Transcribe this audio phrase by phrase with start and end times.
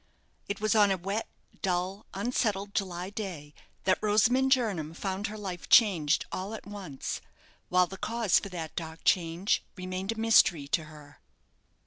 [0.47, 1.27] It was on a wet,
[1.61, 3.53] dull, unsettled July day
[3.83, 7.21] that Rosamond Jernam found her life changed all at once,
[7.69, 11.19] while the cause for that dark change remained a mystery to her.